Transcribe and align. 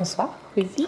Bonsoir, 0.00 0.30
Rudy. 0.56 0.86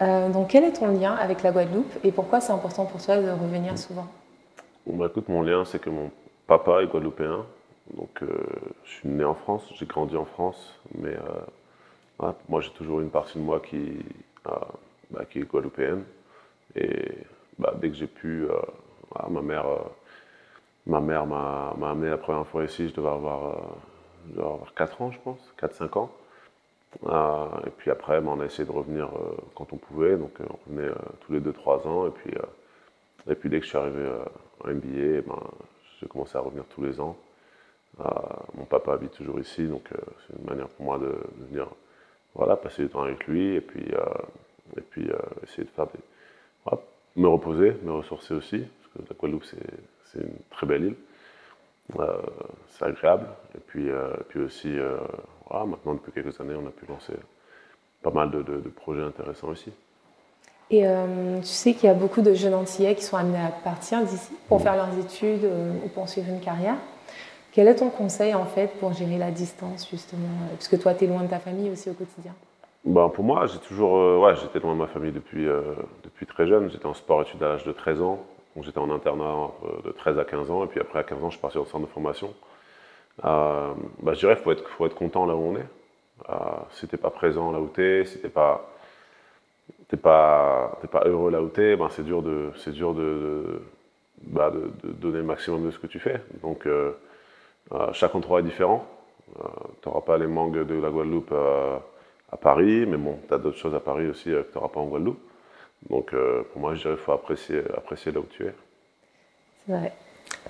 Euh, 0.00 0.30
donc, 0.30 0.48
quel 0.48 0.64
est 0.64 0.72
ton 0.72 0.86
lien 0.86 1.12
avec 1.12 1.42
la 1.42 1.52
Guadeloupe 1.52 1.92
et 2.02 2.12
pourquoi 2.12 2.40
c'est 2.40 2.54
important 2.54 2.86
pour 2.86 3.04
toi 3.04 3.18
de 3.18 3.28
revenir 3.28 3.76
souvent? 3.76 4.06
Bah, 4.86 5.08
écoute, 5.10 5.28
mon 5.28 5.42
lien, 5.42 5.66
c'est 5.66 5.78
que 5.78 5.90
mon 5.90 6.10
papa 6.46 6.82
est 6.82 6.86
guadeloupéen. 6.86 7.44
Donc, 7.94 8.22
euh, 8.22 8.28
je 8.84 8.90
suis 8.90 9.08
né 9.10 9.22
en 9.22 9.34
France, 9.34 9.70
j'ai 9.74 9.84
grandi 9.84 10.16
en 10.16 10.24
France, 10.24 10.80
mais 10.94 11.14
euh, 11.14 12.32
moi, 12.48 12.62
j'ai 12.62 12.70
toujours 12.70 13.02
une 13.02 13.10
partie 13.10 13.36
de 13.36 13.42
moi 13.42 13.60
qui, 13.60 13.98
bah, 14.46 15.26
qui 15.30 15.40
est 15.40 15.42
guadeloupéenne. 15.42 16.02
Et 16.74 17.10
bah, 17.58 17.74
dès 17.78 17.90
que 17.90 17.96
j'ai 17.96 18.06
pu, 18.06 18.46
ma 19.28 19.42
mère, 19.42 19.66
ma 20.86 21.00
mère 21.00 21.26
m'a 21.26 21.74
m'a 21.76 21.90
amené 21.90 22.08
la 22.08 22.16
première 22.16 22.46
fois 22.46 22.64
ici, 22.64 22.88
je 22.88 22.94
devais 22.94 23.10
avoir, 23.10 23.58
je 24.26 24.32
devais 24.32 24.42
avoir 24.42 24.72
4 24.72 25.02
ans, 25.02 25.10
je 25.10 25.18
pense, 25.18 25.52
4-5 25.60 25.98
ans. 25.98 26.10
Euh, 27.06 27.46
et 27.66 27.70
puis 27.70 27.90
après, 27.90 28.20
bah, 28.20 28.30
on 28.34 28.40
a 28.40 28.44
essayé 28.44 28.64
de 28.64 28.72
revenir 28.72 29.06
euh, 29.06 29.36
quand 29.54 29.72
on 29.72 29.76
pouvait, 29.76 30.16
donc 30.16 30.40
euh, 30.40 30.44
on 30.50 30.70
revenait 30.70 30.92
tous 31.20 31.32
les 31.32 31.40
2-3 31.40 31.86
ans. 31.86 32.06
Et 32.06 32.10
puis, 32.10 32.32
et 33.28 33.34
puis 33.34 33.48
dès 33.48 33.58
que 33.58 33.64
je 33.64 33.70
suis 33.70 33.78
arrivé 33.78 34.08
en 34.64 34.68
MBA, 34.68 35.22
ben, 35.26 35.40
j'ai 36.00 36.06
commencé 36.06 36.36
à 36.36 36.40
revenir 36.40 36.64
tous 36.74 36.82
les 36.82 37.00
ans. 37.00 37.16
Mon 38.54 38.64
papa 38.64 38.94
habite 38.94 39.12
toujours 39.12 39.38
ici, 39.38 39.66
donc 39.66 39.88
c'est 40.26 40.36
une 40.38 40.46
manière 40.46 40.68
pour 40.68 40.86
moi 40.86 40.98
de, 40.98 41.14
venir 41.46 41.68
voilà, 42.34 42.56
passer 42.56 42.84
du 42.84 42.88
temps 42.88 43.02
avec 43.02 43.26
lui 43.26 43.54
et 43.54 43.60
puis, 43.60 43.84
et 44.76 44.80
puis 44.80 45.08
essayer 45.42 45.64
de 45.64 45.68
faire 45.70 45.86
des. 45.86 46.78
me 47.16 47.28
reposer, 47.28 47.76
me 47.82 47.92
ressourcer 47.92 48.34
aussi, 48.34 48.58
parce 48.60 49.06
que 49.06 49.12
la 49.12 49.16
Guadeloupe, 49.16 49.44
c'est 49.44 50.20
une 50.20 50.38
très 50.50 50.66
belle 50.66 50.84
île. 50.84 50.96
Euh, 51.98 52.06
c'est 52.70 52.84
agréable. 52.86 53.26
Et 53.54 53.58
puis, 53.60 53.90
euh, 53.90 54.12
et 54.20 54.24
puis 54.28 54.40
aussi, 54.40 54.78
euh, 54.78 54.96
voilà, 55.48 55.66
maintenant, 55.66 55.94
depuis 55.94 56.12
quelques 56.12 56.40
années, 56.40 56.54
on 56.54 56.66
a 56.66 56.70
pu 56.70 56.86
lancer 56.86 57.12
pas 58.02 58.10
mal 58.10 58.30
de, 58.30 58.42
de- 58.42 58.60
de 58.60 58.68
projets 58.68 59.02
intéressants 59.02 59.48
aussi. 59.48 59.72
Et 60.70 60.86
euh, 60.86 61.38
tu 61.40 61.46
sais 61.46 61.74
qu'il 61.74 61.84
y 61.86 61.90
a 61.90 61.94
beaucoup 61.94 62.22
de 62.22 62.32
jeunes 62.32 62.54
Antillais 62.54 62.94
qui 62.94 63.02
sont 63.02 63.16
amenés 63.18 63.38
à 63.44 63.48
partir 63.50 64.02
d'ici 64.04 64.32
pour 64.48 64.62
faire 64.62 64.74
leurs 64.74 64.98
études 64.98 65.44
euh, 65.44 65.72
ou 65.84 65.88
pour 65.88 66.08
suivre 66.08 66.28
une 66.30 66.40
carrière. 66.40 66.76
Quel 67.52 67.68
est 67.68 67.74
ton 67.76 67.90
conseil 67.90 68.32
en 68.34 68.46
fait 68.46 68.68
pour 68.80 68.94
gérer 68.94 69.18
la 69.18 69.30
distance 69.30 69.86
justement 69.90 70.28
Puisque 70.56 70.80
toi, 70.80 70.94
tu 70.94 71.04
es 71.04 71.06
loin 71.08 71.22
de 71.22 71.26
ta 71.28 71.38
famille 71.40 71.68
aussi 71.70 71.90
au 71.90 71.92
quotidien? 71.92 72.32
Ben, 72.86 73.10
pour 73.10 73.22
moi, 73.22 73.46
j'ai 73.46 73.58
toujours, 73.58 73.96
euh, 73.98 74.18
ouais, 74.18 74.34
j'étais 74.36 74.58
loin 74.60 74.72
de 74.72 74.78
ma 74.78 74.86
famille 74.86 75.12
depuis, 75.12 75.46
depuis 76.02 76.24
très 76.26 76.46
jeune. 76.46 76.70
J'étais 76.70 76.86
en 76.86 76.94
sport-études 76.94 77.42
à 77.42 77.48
l'âge 77.48 77.64
de 77.64 77.72
13 77.72 78.00
ans. 78.00 78.18
J'étais 78.60 78.78
en 78.78 78.90
internat 78.90 79.50
euh, 79.64 79.82
de 79.82 79.92
13 79.92 80.18
à 80.18 80.24
15 80.24 80.50
ans. 80.50 80.64
Et 80.64 80.66
puis 80.66 80.80
après, 80.80 80.98
à 80.98 81.02
15 81.04 81.24
ans, 81.24 81.30
je 81.30 81.36
suis 81.36 81.40
parti 81.40 81.58
au 81.58 81.64
centre 81.64 81.86
de 81.86 81.90
formation. 81.90 82.34
Euh, 83.24 83.72
ben, 84.02 84.12
je 84.14 84.20
dirais 84.20 84.34
qu'il 84.36 84.44
faut 84.44 84.86
être, 84.86 84.94
content 84.94 85.26
là 85.26 85.34
où 85.34 85.40
on 85.40 85.56
est. 85.56 85.66
Euh, 86.28 86.34
si 86.70 86.86
t'es 86.86 86.96
pas 86.98 87.10
présent 87.10 87.50
là 87.50 87.60
où 87.60 87.68
t'es, 87.68 88.04
si 88.04 88.20
t'es 88.20 88.28
pas, 88.28 88.70
t'es 89.88 89.96
pas, 89.96 90.78
heureux 91.06 91.30
là 91.30 91.42
où 91.42 91.48
t'es, 91.48 91.76
ben, 91.76 91.88
c'est 91.90 92.04
dur, 92.04 92.22
de, 92.22 92.50
c'est 92.56 92.72
dur 92.72 92.94
de, 92.94 93.62
bah, 94.22 94.50
de- 94.50 94.92
donner 94.92 95.18
le 95.18 95.24
maximum 95.24 95.64
de 95.64 95.70
ce 95.70 95.78
que 95.78 95.86
tu 95.86 95.98
fais. 95.98 96.20
Donc, 96.42 96.66
euh, 96.66 96.92
chaque 97.92 98.14
endroit 98.14 98.40
est 98.40 98.42
différent. 98.44 98.86
tu 99.82 99.88
n'auras 99.88 100.02
pas 100.02 100.18
les 100.18 100.26
mangues 100.26 100.66
de 100.66 100.74
la 100.74 100.90
Guadeloupe 100.90 101.32
à 101.32 102.36
Paris, 102.36 102.84
mais 102.86 102.98
bon, 102.98 103.18
tu 103.28 103.34
as 103.34 103.38
d'autres 103.38 103.56
choses 103.58 103.74
à 103.74 103.80
Paris 103.80 104.08
aussi 104.08 104.24
que 104.30 104.42
tu 104.42 104.54
n'auras 104.58 104.68
pas 104.68 104.80
en 104.80 104.86
Guadeloupe. 104.86 105.20
Donc 105.90 106.12
euh, 106.12 106.42
pour 106.52 106.60
moi, 106.60 106.74
je 106.74 106.82
dirais 106.82 106.94
qu'il 106.94 107.04
faut 107.04 107.12
apprécier, 107.12 107.62
apprécier 107.76 108.12
là 108.12 108.20
où 108.20 108.26
tu 108.30 108.44
es. 108.46 108.54
C'est 109.66 109.72
vrai. 109.72 109.92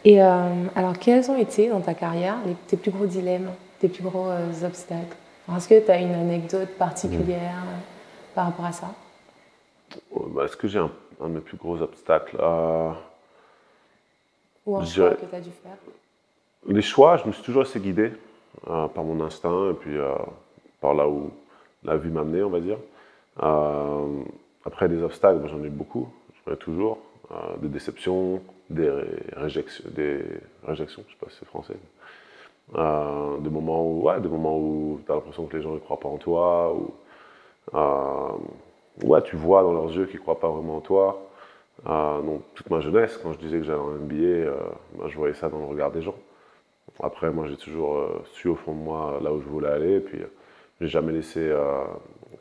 Et 0.05 0.22
euh, 0.22 0.66
alors, 0.75 0.98
quels 0.98 1.30
ont 1.30 1.36
été 1.36 1.69
dans 1.69 1.80
ta 1.80 1.94
carrière 1.94 2.36
les, 2.47 2.55
tes 2.66 2.77
plus 2.77 2.91
gros 2.91 3.06
dilemmes, 3.06 3.50
tes 3.78 3.88
plus 3.88 4.03
gros 4.03 4.28
euh, 4.28 4.66
obstacles? 4.66 5.16
Est-ce 5.56 5.69
que 5.69 5.84
tu 5.84 5.91
as 5.91 6.00
une 6.00 6.14
anecdote 6.14 6.70
particulière 6.78 7.64
euh, 7.66 7.78
par 8.34 8.47
rapport 8.47 8.64
à 8.64 8.72
ça? 8.72 8.94
Bah, 10.14 10.44
Est-ce 10.44 10.56
que 10.56 10.69
j'ai 10.69 10.78
un, 10.78 10.91
un 11.20 11.28
de 11.28 11.34
mes 11.34 11.41
plus 11.41 11.56
gros 11.56 11.80
obstacles 11.83 12.36
Ou 14.66 14.77
un 14.77 14.84
choix 14.84 15.10
que 15.10 15.27
tu 15.27 15.34
as 15.34 15.41
dû 15.41 15.50
faire? 15.50 15.76
Les 16.69 16.82
choix, 16.82 17.16
je 17.16 17.26
me 17.26 17.32
suis 17.32 17.42
toujours 17.42 17.62
assez 17.62 17.81
guidé 17.81 18.12
euh, 18.69 18.87
par 18.88 19.03
mon 19.03 19.21
instinct 19.25 19.71
et 19.71 19.75
puis 19.75 19.97
euh, 19.97 20.15
par 20.81 20.94
là 20.94 21.09
où 21.09 21.31
la 21.82 21.97
vie 21.97 22.09
m'a 22.10 22.21
amené, 22.21 22.42
on 22.42 22.50
va 22.50 22.60
dire. 22.60 22.78
Euh, 23.42 24.22
après, 24.65 24.89
des 24.89 25.03
obstacles, 25.03 25.47
j'en 25.49 25.62
ai 25.62 25.67
eu 25.67 25.71
beaucoup, 25.71 26.09
j'en 26.47 26.53
ai 26.53 26.56
toujours. 26.56 26.99
Euh, 27.31 27.56
des 27.59 27.69
déceptions, 27.69 28.43
des 28.71 28.89
ré- 28.91 29.06
réjections, 29.33 29.84
des 29.91 30.23
réjections, 30.65 31.03
je 31.06 31.12
sais 31.12 31.19
pas 31.19 31.31
si 31.31 31.37
c'est 31.39 31.47
français. 31.47 31.77
Euh, 32.75 33.39
des 33.39 33.51
moments 33.51 33.84
où, 33.87 34.03
ouais, 34.03 34.21
tu 34.21 34.28
as 35.12 35.15
l'impression 35.15 35.47
que 35.47 35.56
les 35.56 35.62
gens 35.62 35.72
ne 35.72 35.78
croient 35.78 36.01
pas 36.01 36.09
en 36.09 36.19
toi, 36.19 36.75
ou 36.75 36.95
euh, 37.75 38.33
ouais, 39.05 39.22
tu 39.22 39.37
vois 39.37 39.62
dans 39.62 39.72
leurs 39.72 39.91
yeux 39.93 40.06
qu'ils 40.06 40.17
ne 40.17 40.22
croient 40.22 40.41
pas 40.41 40.51
vraiment 40.51 40.77
en 40.77 40.81
toi. 40.81 41.22
Euh, 41.87 42.22
donc, 42.22 42.43
toute 42.55 42.71
ma 42.71 42.81
jeunesse, 42.81 43.19
quand 43.22 43.33
je 43.33 43.39
disais 43.39 43.59
que 43.59 43.65
j'allais 43.65 43.78
en 43.81 43.97
euh, 44.11 44.55
ben, 44.99 45.09
je 45.09 45.17
voyais 45.17 45.34
ça 45.34 45.49
dans 45.49 45.59
le 45.59 45.67
regard 45.67 45.91
des 45.91 46.03
gens. 46.03 46.15
Après, 47.03 47.31
moi, 47.31 47.47
j'ai 47.49 47.56
toujours 47.56 48.06
su 48.33 48.49
au 48.49 48.56
fond 48.56 48.72
de 48.75 48.81
moi 48.81 49.19
là 49.22 49.33
où 49.33 49.41
je 49.41 49.47
voulais 49.49 49.69
aller, 49.69 49.97
et 49.97 50.01
puis 50.01 50.21
j'ai 50.81 50.89
jamais 50.89 51.12
laissé 51.12 51.53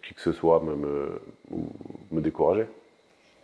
qui 0.04 0.14
que 0.14 0.22
ce 0.22 0.32
soit 0.32 0.60
me, 0.62 0.76
me, 0.76 1.22
ou 1.52 1.68
me 2.12 2.22
décourager. 2.22 2.66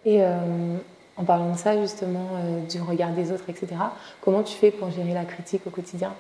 Et 0.05 0.23
euh, 0.23 0.77
en 1.17 1.23
parlant 1.23 1.51
de 1.51 1.57
ça, 1.57 1.79
justement, 1.81 2.29
euh, 2.35 2.65
du 2.65 2.81
regard 2.81 3.11
des 3.11 3.31
autres, 3.31 3.49
etc., 3.49 3.75
comment 4.21 4.43
tu 4.43 4.55
fais 4.55 4.71
pour 4.71 4.89
gérer 4.91 5.13
la 5.13 5.25
critique 5.25 5.65
au 5.65 5.69
quotidien? 5.69 6.13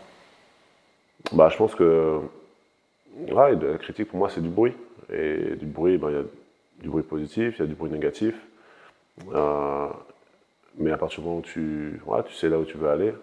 Bah, 1.31 1.49
je 1.49 1.57
pense 1.57 1.75
que 1.75 2.19
ouais, 3.31 3.55
la 3.55 3.77
critique, 3.77 4.09
pour 4.09 4.19
moi, 4.19 4.29
c'est 4.29 4.41
du 4.41 4.49
bruit. 4.49 4.73
Et 5.11 5.55
du 5.55 5.65
bruit, 5.65 5.97
ben, 5.97 6.09
il 6.09 6.15
y 6.15 6.19
a 6.19 6.23
du 6.81 6.89
bruit 6.89 7.03
positif, 7.03 7.55
il 7.57 7.59
y 7.61 7.63
a 7.63 7.67
du 7.67 7.75
bruit 7.75 7.91
négatif. 7.91 8.35
Euh, 9.33 9.87
mais 10.77 10.91
à 10.91 10.97
partir 10.97 11.21
du 11.21 11.27
moment 11.27 11.39
où 11.39 11.43
tu, 11.43 12.01
voilà, 12.05 12.23
tu 12.23 12.33
sais 12.33 12.49
là 12.49 12.59
où 12.59 12.65
tu 12.65 12.77
veux 12.77 12.89
aller, 12.89 13.13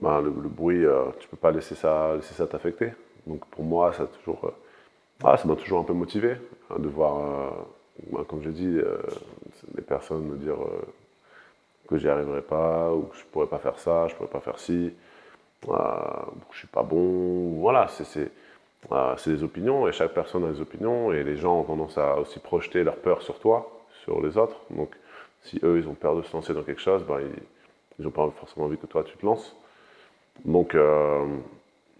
ben, 0.00 0.20
le, 0.20 0.26
le 0.26 0.48
bruit, 0.48 0.84
tu 1.18 1.28
peux 1.28 1.36
pas 1.36 1.50
laisser 1.50 1.74
ça, 1.74 2.14
laisser 2.16 2.34
ça 2.34 2.46
t'affecter. 2.46 2.92
Donc 3.26 3.44
pour 3.46 3.64
moi, 3.64 3.92
ça 3.92 4.04
a 4.04 4.06
toujours, 4.06 4.52
ah, 5.24 5.36
ça 5.36 5.46
m'a 5.46 5.56
toujours 5.56 5.80
un 5.80 5.84
peu 5.84 5.94
motivé 5.94 6.36
hein, 6.70 6.76
de 6.78 6.88
voir, 6.88 7.64
euh, 8.14 8.24
comme 8.24 8.42
je 8.42 8.50
dis, 8.50 8.78
euh, 8.78 8.98
des 9.74 9.82
personnes 9.82 10.24
me 10.24 10.36
dire 10.36 10.60
euh, 10.60 10.82
que 11.88 11.96
j'y 11.98 12.08
arriverai 12.08 12.42
pas, 12.42 12.92
ou 12.92 13.02
que 13.02 13.16
je 13.16 13.24
pourrais 13.32 13.46
pas 13.46 13.58
faire 13.58 13.78
ça, 13.78 14.08
je 14.08 14.14
pourrais 14.14 14.28
pas 14.28 14.40
faire 14.40 14.58
ci 14.58 14.92
euh, 15.68 15.74
je 16.52 16.58
suis 16.58 16.68
pas 16.68 16.82
bon. 16.82 17.60
Voilà, 17.60 17.88
c'est 17.88 18.30
des 19.26 19.42
opinions 19.42 19.88
et 19.88 19.92
chaque 19.92 20.12
personne 20.14 20.44
a 20.44 20.52
des 20.52 20.60
opinions 20.60 21.12
et 21.12 21.24
les 21.24 21.36
gens 21.36 21.60
ont 21.60 21.64
tendance 21.64 21.98
à 21.98 22.16
aussi 22.18 22.38
projeter 22.38 22.84
leur 22.84 22.96
peur 22.96 23.22
sur 23.22 23.38
toi, 23.38 23.70
sur 24.04 24.20
les 24.22 24.36
autres. 24.38 24.60
Donc, 24.70 24.94
si 25.42 25.58
eux 25.62 25.78
ils 25.78 25.88
ont 25.88 25.94
peur 25.94 26.16
de 26.16 26.22
se 26.22 26.32
lancer 26.32 26.54
dans 26.54 26.62
quelque 26.62 26.80
chose, 26.80 27.04
ben, 27.04 27.20
ils 27.98 28.04
n'ont 28.04 28.10
pas 28.10 28.30
forcément 28.38 28.66
envie 28.66 28.78
que 28.78 28.86
toi 28.86 29.04
tu 29.04 29.16
te 29.16 29.26
lances. 29.26 29.56
Donc, 30.44 30.76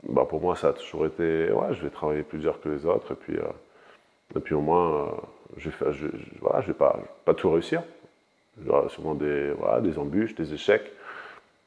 bah, 0.03 0.25
pour 0.29 0.41
moi, 0.41 0.57
ça 0.57 0.69
a 0.69 0.73
toujours 0.73 1.07
été 1.07 1.51
ouais, 1.51 1.75
je 1.75 1.83
vais 1.83 1.91
travailler 1.91 2.23
plus 2.23 2.39
dur 2.39 2.61
que 2.61 2.69
les 2.69 2.87
autres 2.87 3.13
et 3.13 3.17
puis, 3.17 3.37
euh, 3.37 4.37
et 4.37 4.41
puis 4.41 4.55
au 4.55 4.61
moins, 4.61 5.07
euh, 5.07 5.07
je 5.57 5.71
vais, 5.71 6.67
vais 6.67 6.73
pas, 6.75 6.99
pas 7.25 7.35
tout 7.35 7.51
réussir. 7.51 7.83
J'aurai 8.65 8.89
sûrement 8.89 9.15
des, 9.15 9.51
voilà, 9.53 9.81
des 9.81 9.99
embûches, 9.99 10.35
des 10.35 10.55
échecs. 10.55 10.93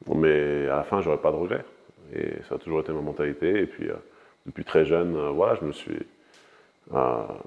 Mais 0.06 0.66
à 0.68 0.76
la 0.76 0.82
fin, 0.84 1.00
j'aurais 1.00 1.18
pas 1.18 1.30
de 1.30 1.36
regrets. 1.36 1.64
Et 2.14 2.42
ça 2.48 2.56
a 2.56 2.58
toujours 2.58 2.80
été 2.80 2.92
ma 2.92 3.00
mentalité. 3.00 3.60
Et 3.60 3.66
puis, 3.66 3.88
euh, 3.88 3.94
depuis 4.46 4.64
très 4.64 4.84
jeune, 4.84 5.16
voilà, 5.30 5.54
je 5.54 5.64
me 5.64 5.72
suis 5.72 5.98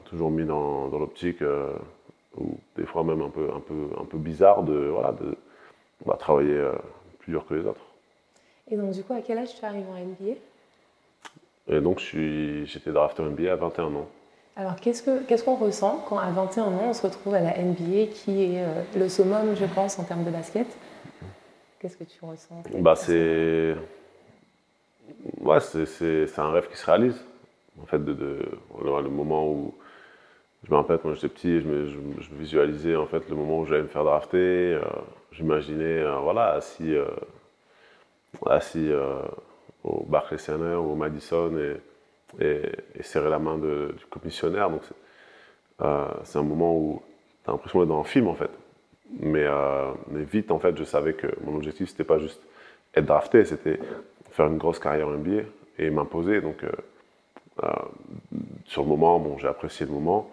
toujours 0.06 0.32
mis 0.32 0.46
dans, 0.46 0.88
dans 0.88 1.00
l'optique, 1.00 1.44
ou 2.38 2.58
des 2.78 2.86
fois 2.86 3.04
même 3.04 3.22
un 3.22 3.30
peu, 3.30 3.50
un 3.54 3.60
peu, 3.60 3.90
un 4.00 4.06
peu 4.06 4.18
bizarre, 4.18 4.64
de, 4.64 4.88
voilà, 4.88 5.12
de 5.12 5.36
bah, 6.06 6.16
travailler 6.18 6.58
plus 7.20 7.32
dur 7.32 7.46
que 7.46 7.56
les 7.56 7.66
autres. 7.66 7.84
Et 8.72 8.78
donc, 8.78 8.92
du 8.92 9.04
coup, 9.04 9.14
à 9.14 9.22
quel 9.22 9.40
âge 9.40 9.56
tu 9.56 9.66
arrives 9.66 9.90
en 9.90 9.96
NBA 9.96 10.36
Et 11.69 11.79
donc, 11.79 12.00
j'étais 12.00 12.91
drafté 12.91 13.24
NBA 13.24 13.53
à 13.53 13.56
21 13.56 13.85
ans. 13.96 14.07
Alors, 14.56 14.75
qu'est-ce 14.75 15.01
que- 15.01 15.24
qu'est-ce 15.24 15.44
qu'on 15.44 15.56
ressent 15.56 16.04
quand, 16.07 16.18
à 16.18 16.30
21 16.30 16.65
ans, 16.65 16.83
on 16.89 16.94
se 16.94 17.01
retrouve 17.01 17.33
à 17.33 17.39
la 17.39 17.57
NBA, 17.57 18.07
qui 18.13 18.44
est 18.44 18.63
euh, 18.63 18.83
le 18.95 19.10
summum, 19.10 19.56
je 19.56 19.65
pense, 19.65 19.98
en 19.98 20.04
termes 20.04 20.24
de 20.24 20.30
basket? 20.30 20.68
Qu'est-ce 21.80 21.98
que 21.98 22.04
tu 22.04 22.19
ressens? 22.24 22.63
Bah, 22.80 22.95
c'est. 22.95 23.75
Ouais, 25.42 25.60
un 26.42 26.51
rêve 26.51 26.69
qui 26.69 26.77
se 26.77 26.86
réalise. 26.86 27.19
En 27.81 27.86
fait, 27.86 28.00
de, 28.04 28.13
de- 28.13 28.45
le, 28.83 29.09
moment 29.09 29.48
où. 29.50 29.74
Je 30.63 30.71
me 30.71 30.77
rappelle 30.77 31.00
quand 31.00 31.13
j'étais 31.13 31.27
petit, 31.30 31.59
je, 31.59 31.68
me, 31.68 31.88
je, 31.88 31.98
je 32.21 32.30
visualisais 32.36 32.95
en 32.95 33.06
fait 33.06 33.27
le 33.30 33.36
moment 33.36 33.59
où 33.59 33.66
j'allais 33.66 33.81
me 33.83 33.88
faire 33.89 34.04
drafter. 34.06 34.38
euh, 34.75 34.81
J'imaginais, 35.33 35.83
euh, 36.00 36.18
voilà, 36.19 36.51
assis, 36.51 36.95
assis 38.45 38.89
au 39.83 40.06
Barclays 40.07 40.38
Center 40.38 40.75
ou 40.75 40.91
au 40.91 40.95
Madison 40.95 41.51
et, 41.57 42.44
et, 42.44 42.62
et 42.95 43.03
serrer 43.03 43.30
la 43.30 43.39
main 43.39 43.57
de- 43.57 43.94
du 43.97 44.06
commissionnaire. 44.06 44.69
Donc, 44.69 44.81
c'est 44.88 44.95
euh, 45.81 46.07
c'est 46.24 46.38
un 46.39 46.44
moment 46.44 46.75
où 46.75 47.01
tu 47.44 47.50
as 47.50 47.53
l'impression 47.53 47.80
d'être 47.80 47.89
dans 47.89 48.00
un 48.00 48.06
film 48.06 48.27
en 48.27 48.35
fait. 48.35 48.51
Mais, 49.19 49.44
euh, 49.44 49.91
mais 50.09 50.24
vite, 50.24 50.51
en 50.51 50.59
fait, 50.59 50.75
je 50.77 50.83
savais 50.83 51.13
que 51.13 51.27
mon 51.44 51.56
objectif, 51.56 51.89
c'était 51.89 52.03
pas 52.03 52.18
juste 52.19 52.41
être 52.95 53.06
drafté, 53.06 53.45
c'était 53.45 53.80
faire 54.31 54.47
une 54.47 54.57
grosse 54.57 54.80
carrière 54.80 55.07
en 55.07 55.12
NBA 55.12 55.44
et 55.77 55.89
m'imposer. 55.89 56.41
Donc, 56.41 56.63
euh, 56.63 57.68
sur 58.65 58.83
le 58.83 58.88
moment, 58.88 59.19
bon, 59.19 59.38
j'ai 59.38 59.47
apprécié 59.47 59.85
le 59.85 59.91
moment, 59.91 60.30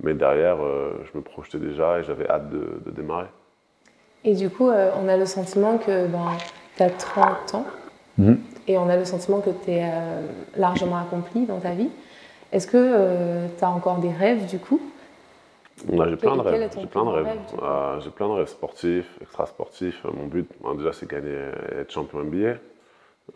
mais 0.00 0.14
derrière, 0.14 0.58
je 0.58 1.18
me 1.18 1.22
projetais 1.22 1.58
déjà 1.58 1.98
et 1.98 2.04
j'avais 2.04 2.28
hâte 2.28 2.48
de, 2.50 2.90
démarrer. 2.92 3.26
Et 4.22 4.34
du 4.34 4.48
coup, 4.50 4.68
on 4.68 5.08
a 5.08 5.16
le 5.16 5.26
sentiment 5.26 5.78
que 5.78 6.06
ben, 6.06 6.36
tu 6.76 6.82
as 6.84 6.90
30 6.90 7.54
ans 7.56 7.66
mhm. 8.18 8.38
Et 8.70 8.78
on 8.78 8.88
a 8.88 8.96
le 8.96 9.04
sentiment 9.04 9.40
que 9.40 9.50
tu 9.50 9.70
es 9.72 9.84
largement 10.56 10.98
accompli 10.98 11.46
dans 11.46 11.58
ta 11.58 11.72
vie. 11.72 11.90
Est-ce 12.52 12.66
que 12.66 13.48
tu 13.58 13.64
as 13.64 13.70
encore 13.70 13.98
des 13.98 14.12
rêves 14.12 14.46
du 14.46 14.58
coup? 14.58 14.80
J'ai 15.88 16.16
plein 16.16 16.36
de 16.36 16.40
rêves. 16.40 16.70
J'ai 16.78 16.86
plein 16.86 17.04
de 17.04 17.10
rêves. 17.10 17.38
Euh, 17.62 18.00
j'ai 18.00 18.10
plein 18.10 18.28
de 18.28 18.32
rêves 18.32 18.48
sportifs, 18.48 19.18
extra-sportifs. 19.20 20.04
Mon 20.04 20.26
but, 20.26 20.48
déjà, 20.76 20.92
c'est 20.92 21.08
gagner, 21.08 21.38
être 21.78 21.90
champion 21.90 22.22
NBA. 22.22 22.56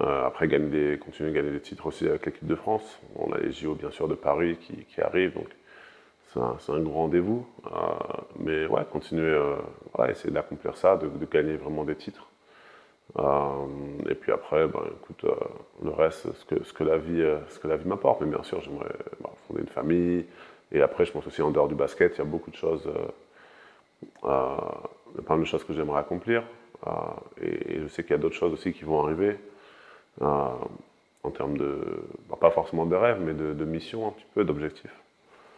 Euh, 0.00 0.26
après, 0.26 0.48
gagner 0.48 0.68
des, 0.68 0.98
continuer 0.98 1.30
à 1.30 1.32
gagner 1.32 1.52
des 1.52 1.60
titres 1.60 1.86
aussi 1.86 2.06
avec 2.06 2.26
l'équipe 2.26 2.46
de 2.46 2.54
France. 2.54 3.00
On 3.16 3.32
a 3.32 3.38
les 3.38 3.52
JO, 3.52 3.74
bien 3.74 3.90
sûr, 3.90 4.08
de 4.08 4.14
Paris 4.14 4.56
qui, 4.60 4.84
qui 4.84 5.00
arrivent. 5.00 5.34
Donc, 5.34 5.48
c'est 6.32 6.40
un, 6.40 6.76
un, 6.76 6.80
grand 6.80 7.02
rendez-vous. 7.02 7.46
Euh, 7.66 7.70
mais 8.38 8.66
ouais, 8.66 8.82
continuer, 8.90 9.40
voilà, 9.94 10.12
essayer 10.12 10.32
d'accomplir 10.32 10.76
ça, 10.76 10.96
de, 10.96 11.08
gagner 11.26 11.56
vraiment 11.56 11.84
des 11.84 11.96
titres. 11.96 12.26
Et 13.16 14.14
puis 14.14 14.32
après, 14.32 14.66
ben, 14.66 14.80
écoute, 15.02 15.24
le 15.82 15.90
reste, 15.90 16.32
ce 16.32 16.44
que, 16.44 16.64
ce 16.64 16.72
que 16.72 16.84
la 16.84 16.98
vie, 16.98 17.24
ce 17.48 17.58
que 17.58 17.68
la 17.68 17.76
vie 17.76 17.86
m'apporte. 17.86 18.20
Mais 18.20 18.26
bien 18.26 18.42
sûr, 18.42 18.60
j'aimerais 18.60 18.94
bah, 19.20 19.30
fonder 19.46 19.60
une 19.60 19.68
famille, 19.68 20.26
et 20.74 20.82
après, 20.82 21.04
je 21.04 21.12
pense 21.12 21.26
aussi 21.26 21.40
en 21.40 21.50
dehors 21.50 21.68
du 21.68 21.76
basket, 21.76 22.14
il 22.16 22.18
y 22.18 22.20
a 22.22 22.24
beaucoup 22.24 22.50
de 22.50 22.56
choses, 22.56 22.86
euh, 22.86 24.28
euh, 24.28 25.22
plein 25.22 25.38
de 25.38 25.44
choses 25.44 25.64
que 25.64 25.72
j'aimerais 25.72 26.00
accomplir. 26.00 26.42
Euh, 26.86 26.90
et, 27.40 27.80
je 27.80 27.88
sais 27.88 28.02
qu'il 28.02 28.10
y 28.10 28.18
a 28.18 28.18
d'autres 28.18 28.34
choses 28.34 28.52
aussi 28.52 28.72
qui 28.72 28.84
vont 28.84 29.04
arriver 29.04 29.38
en 30.20 31.30
termes 31.30 31.56
de, 31.56 32.04
bah, 32.28 32.36
pas 32.40 32.50
forcément 32.50 32.86
de 32.86 32.96
rêves, 32.96 33.20
mais 33.20 33.32
de, 33.32 33.52
de 33.52 33.64
mission 33.64 34.08
un 34.08 34.10
petit 34.10 34.26
peu, 34.34 34.44
d'objectifs. 34.44 34.94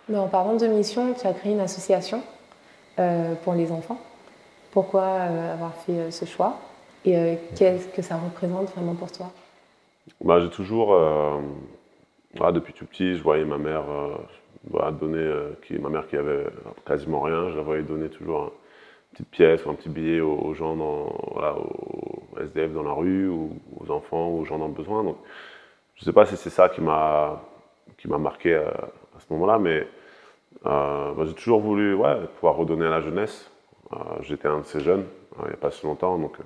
Mais 0.09 0.19
en 0.19 0.29
parlant 0.29 0.55
de 0.55 0.67
mission, 0.67 1.15
tu 1.15 1.27
as 1.27 1.33
créé 1.33 1.53
une 1.53 1.61
association 1.61 2.23
pour 3.43 3.55
les 3.55 3.73
enfants. 3.73 4.01
Pourquoi 4.71 5.05
avoir 5.05 5.75
fait 5.75 6.11
ce 6.11 6.25
choix? 6.25 6.59
Et 7.11 7.39
qu'est-ce 7.57 7.89
que 7.89 8.03
ça 8.03 8.17
représente 8.17 8.71
vraiment 8.75 8.95
pour 8.95 9.11
toi? 9.11 9.27
Bah, 10.25 10.41
J'ai 10.41 10.51
toujours, 10.51 10.95
depuis 12.53 12.73
tout 12.73 12.87
petit, 12.87 13.17
je 13.17 13.23
voyais 13.23 13.45
ma 13.45 13.59
mère, 13.59 13.85
voilà, 14.69 14.91
donner, 14.91 15.19
euh, 15.19 15.51
qui, 15.67 15.79
ma 15.79 15.89
mère 15.89 16.07
qui 16.09 16.17
avait 16.17 16.47
quasiment 16.87 17.21
rien, 17.21 17.51
je 17.51 17.57
la 17.57 17.63
voyais 17.63 17.83
donner 17.83 18.09
toujours 18.09 18.45
une 18.45 18.51
petite 19.13 19.29
pièce 19.29 19.65
ou 19.65 19.71
un 19.71 19.75
petit 19.75 19.89
billet 19.89 20.21
aux, 20.21 20.53
gens, 20.55 20.77
dans, 20.77 21.07
aux 21.07 22.41
SDF 22.41 22.73
dans 22.73 22.83
la 22.83 22.93
rue, 22.93 23.29
aux 23.29 23.91
enfants, 23.91 24.29
ou 24.29 24.41
aux 24.41 24.45
gens 24.45 24.59
dans 24.59 24.69
le 24.69 24.75
besoin. 24.75 25.05
Donc, 25.05 25.17
je 25.95 26.03
ne 26.03 26.05
sais 26.05 26.13
pas 26.13 26.27
si 26.27 26.37
c'est 26.37 26.51
ça 26.51 26.69
qui 26.69 26.81
m'a 26.81 27.41
marqué 28.19 28.57
à, 28.57 28.91
ce 29.19 29.33
moment-là, 29.33 29.59
mais 29.59 29.87
euh, 30.67 31.25
j'ai 31.25 31.35
toujours 31.35 31.61
voulu 31.61 31.95
ouais, 31.95 32.17
pouvoir 32.35 32.57
redonner 32.57 32.87
à 32.87 32.91
la 32.91 33.01
jeunesse. 33.01 33.51
Euh, 33.93 33.97
j'étais 34.21 34.49
un 34.49 34.59
de 34.59 34.65
ces 34.65 34.81
jeunes 34.81 35.05
il 35.43 35.49
n'y 35.49 35.55
a 35.55 35.57
pas 35.57 35.71
si 35.71 35.85
longtemps, 35.87 36.19
donc 36.19 36.39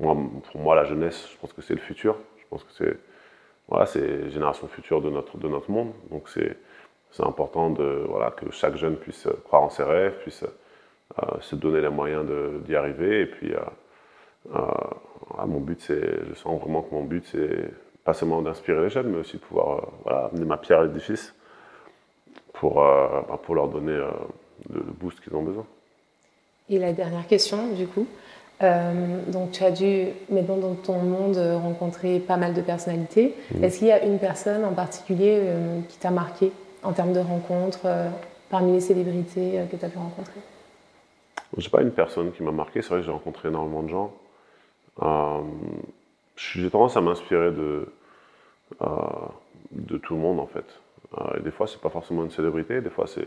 moi, 0.00 0.16
pour 0.50 0.60
moi 0.60 0.74
la 0.74 0.84
jeunesse, 0.84 1.28
je 1.32 1.38
pense 1.38 1.52
que 1.52 1.62
c'est 1.62 1.74
le 1.74 1.80
futur. 1.80 2.16
Je 2.38 2.44
pense 2.48 2.64
que 2.64 2.72
c'est 2.72 2.96
voilà, 3.68 3.86
c'est 3.86 4.30
génération 4.30 4.66
future 4.66 5.00
de 5.00 5.10
notre 5.10 5.38
de 5.38 5.48
notre 5.48 5.70
monde. 5.70 5.92
Donc 6.10 6.28
c'est 6.28 6.56
c'est 7.10 7.24
important 7.24 7.70
de, 7.70 8.04
voilà, 8.08 8.30
que 8.30 8.50
chaque 8.50 8.76
jeune 8.76 8.96
puisse 8.96 9.26
croire 9.44 9.62
en 9.62 9.70
ses 9.70 9.82
rêves, 9.82 10.18
puisse 10.20 10.44
euh, 10.44 11.40
se 11.40 11.56
donner 11.56 11.80
les 11.80 11.88
moyens 11.88 12.24
d'y 12.64 12.76
arriver. 12.76 13.22
Et 13.22 13.26
puis, 13.26 13.52
euh, 13.52 13.58
euh, 14.54 15.46
mon 15.46 15.60
but, 15.60 15.80
c'est, 15.80 16.28
je 16.28 16.34
sens 16.34 16.60
vraiment 16.60 16.82
que 16.82 16.94
mon 16.94 17.04
but, 17.04 17.26
c'est 17.26 17.70
pas 18.04 18.14
seulement 18.14 18.42
d'inspirer 18.42 18.82
les 18.82 18.90
jeunes, 18.90 19.08
mais 19.08 19.18
aussi 19.18 19.36
de 19.36 19.42
pouvoir 19.42 19.88
voilà, 20.04 20.26
amener 20.26 20.44
ma 20.44 20.56
pierre 20.56 20.80
à 20.80 20.84
l'édifice 20.84 21.34
pour, 22.52 22.74
bah, 22.76 23.40
pour 23.42 23.54
leur 23.54 23.68
donner 23.68 23.96
le, 24.68 24.80
boost 24.80 25.20
qu'ils 25.20 25.34
ont 25.34 25.42
besoin. 25.42 25.66
Et 26.68 26.78
la 26.78 26.92
dernière 26.92 27.26
question, 27.26 27.72
du 27.72 27.86
coup. 27.86 28.06
Donc, 28.60 29.52
tu 29.52 29.64
as 29.64 29.70
dû, 29.70 30.08
maintenant 30.30 30.56
dans 30.56 30.74
ton 30.74 30.98
monde, 30.98 31.36
rencontrer 31.36 32.20
pas 32.20 32.36
mal 32.36 32.52
de 32.52 32.60
personnalités. 32.60 33.34
Mmh. 33.54 33.64
Est-ce 33.64 33.78
qu'il 33.78 33.88
y 33.88 33.92
a 33.92 34.04
une 34.04 34.18
personne 34.18 34.64
en 34.64 34.72
particulier 34.72 35.40
qui 35.88 35.98
t'a 35.98 36.10
marqué 36.10 36.52
en 36.82 36.92
termes 36.92 37.12
de 37.12 37.20
rencontres 37.20 37.80
euh, 37.84 38.08
parmi 38.48 38.72
les 38.72 38.80
célébrités 38.80 39.60
euh, 39.60 39.66
que 39.66 39.76
tu 39.76 39.84
as 39.84 39.88
pu 39.88 39.98
rencontrer? 39.98 40.40
Je 41.56 41.64
n'ai 41.64 41.70
pas 41.70 41.82
une 41.82 41.90
personne 41.90 42.32
qui 42.32 42.42
m'a 42.42 42.52
marqué. 42.52 42.82
C'est 42.82 42.90
vrai 42.90 43.00
que 43.00 43.06
j'ai 43.06 43.12
rencontré 43.12 43.48
énormément 43.48 43.82
de 43.82 43.88
gens. 43.88 44.12
Euh, 45.02 45.40
j'ai 46.36 46.70
tendance 46.70 46.96
à 46.96 47.00
m'inspirer 47.00 47.50
de, 47.50 47.88
de 49.72 49.98
tout 49.98 50.14
le 50.14 50.20
monde, 50.20 50.40
en 50.40 50.46
fait. 50.46 50.64
et 51.36 51.40
des 51.40 51.50
fois, 51.50 51.66
c'est 51.66 51.80
pas 51.80 51.90
forcément 51.90 52.24
une 52.24 52.30
célébrité. 52.30 52.80
Des 52.80 52.88
fois, 52.90 53.06
c'est, 53.06 53.26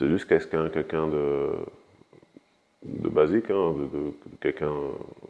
juste 0.00 0.28
quelqu'un, 0.28 1.08
de 1.08 1.52
basique, 3.18 3.50
hein, 3.50 3.74
de, 3.92 4.12
quelqu'un 4.40 4.70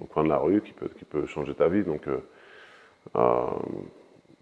au 0.00 0.04
coin 0.04 0.24
de 0.24 0.28
la 0.28 0.38
rue 0.38 0.60
qui 0.62 0.72
peut, 0.72 0.90
qui 0.98 1.04
peut 1.04 1.26
changer 1.26 1.54
ta 1.54 1.68
vie. 1.68 1.82
Donc, 1.82 2.06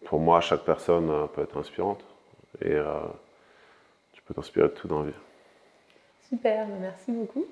pour 0.05 0.21
moi, 0.21 0.41
chaque 0.41 0.65
personne 0.65 1.11
peut 1.35 1.43
être 1.43 1.57
inspirante 1.57 2.05
et 2.63 2.73
euh, 2.73 3.01
tu 4.13 4.23
peux 4.23 4.35
t'inspirer 4.35 4.69
de 4.69 4.73
tout 4.73 4.89
dans 4.89 5.01
la 5.01 5.11
vie. 5.11 5.17
Super, 6.29 6.67
merci 6.81 7.13
beaucoup. 7.13 7.47